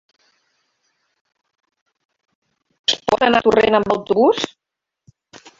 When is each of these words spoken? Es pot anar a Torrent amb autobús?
Es 2.93 2.97
pot 3.13 3.29
anar 3.29 3.45
a 3.45 3.49
Torrent 3.49 3.81
amb 3.81 3.97
autobús? 3.99 4.45